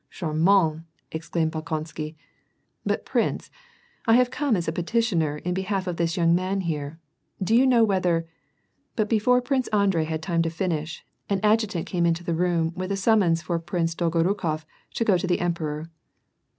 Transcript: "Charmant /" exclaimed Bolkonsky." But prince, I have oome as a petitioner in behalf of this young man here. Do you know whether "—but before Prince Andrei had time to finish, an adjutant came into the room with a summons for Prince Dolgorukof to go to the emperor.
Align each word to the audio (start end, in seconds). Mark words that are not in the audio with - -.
"Charmant 0.11 0.81
/" 0.97 0.97
exclaimed 1.11 1.51
Bolkonsky." 1.51 2.15
But 2.87 3.05
prince, 3.05 3.51
I 4.07 4.15
have 4.15 4.31
oome 4.31 4.57
as 4.57 4.67
a 4.67 4.71
petitioner 4.71 5.37
in 5.37 5.53
behalf 5.53 5.85
of 5.85 5.97
this 5.97 6.17
young 6.17 6.33
man 6.33 6.61
here. 6.61 6.99
Do 7.39 7.55
you 7.55 7.67
know 7.67 7.83
whether 7.83 8.27
"—but 8.95 9.07
before 9.07 9.43
Prince 9.43 9.67
Andrei 9.67 10.05
had 10.05 10.23
time 10.23 10.41
to 10.41 10.49
finish, 10.49 11.05
an 11.29 11.39
adjutant 11.43 11.85
came 11.85 12.07
into 12.07 12.23
the 12.23 12.33
room 12.33 12.73
with 12.75 12.91
a 12.91 12.97
summons 12.97 13.43
for 13.43 13.59
Prince 13.59 13.93
Dolgorukof 13.93 14.65
to 14.95 15.05
go 15.05 15.19
to 15.19 15.27
the 15.27 15.39
emperor. 15.39 15.91